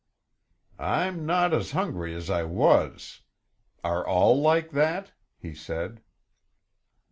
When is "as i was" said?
2.15-3.21